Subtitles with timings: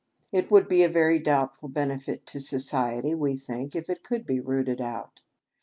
[0.31, 4.39] It would be a very doubtful benefit to society, we think, if it could be
[4.39, 5.21] rooted out.